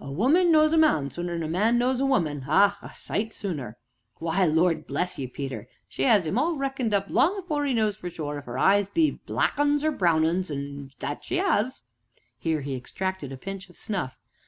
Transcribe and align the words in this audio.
"A 0.00 0.10
woman 0.10 0.50
knows 0.50 0.72
a 0.72 0.76
man 0.76 1.08
sooner 1.08 1.34
than 1.34 1.44
a 1.44 1.48
man 1.48 1.78
knows 1.78 2.00
a 2.00 2.04
woman 2.04 2.46
ah, 2.48 2.76
a 2.82 2.90
sight 2.92 3.32
sooner! 3.32 3.76
Why, 4.16 4.44
Lord 4.44 4.88
bless 4.88 5.20
ye, 5.20 5.28
Peter, 5.28 5.68
she 5.86 6.04
'as 6.04 6.26
'im 6.26 6.36
all 6.36 6.56
reckoned 6.56 6.92
up 6.92 7.06
long 7.08 7.38
afore 7.38 7.64
'e 7.64 7.72
knows 7.74 7.96
for 7.96 8.10
sure 8.10 8.38
if 8.38 8.48
'er 8.48 8.58
eyes 8.58 8.88
be 8.88 9.12
black 9.24 9.56
'uns 9.56 9.84
or 9.84 9.92
brown 9.92 10.24
'uns 10.24 10.50
that 10.98 11.22
she 11.22 11.38
'as." 11.38 11.84
Here 12.40 12.62
he 12.62 12.74
extracted 12.74 13.30
a 13.30 13.36
pinch 13.36 13.70
of 13.70 13.76
snuff. 13.76 14.18